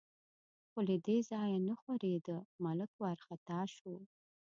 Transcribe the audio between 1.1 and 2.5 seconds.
ځایه نه ښورېده،